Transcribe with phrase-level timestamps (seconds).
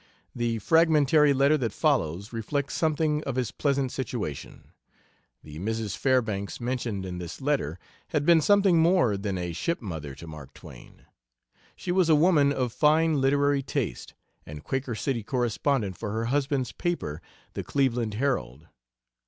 [0.35, 4.71] The fragmentary letter that follows reflects something of his pleasant situation.
[5.43, 5.95] The Mrs.
[5.95, 7.77] Fairbanks mentioned in this letter
[8.07, 11.05] had been something more than a "shipmother" to Mark Twain.
[11.75, 16.71] She was a woman of fine literary taste, and Quaker City correspondent for her husband's
[16.71, 17.21] paper,
[17.53, 18.65] the Cleveland Herald.